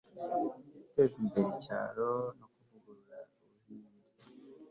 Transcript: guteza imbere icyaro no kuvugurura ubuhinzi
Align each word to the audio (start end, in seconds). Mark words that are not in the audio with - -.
guteza 0.79 1.15
imbere 1.23 1.47
icyaro 1.55 2.09
no 2.37 2.47
kuvugurura 2.57 3.19
ubuhinzi 3.43 4.29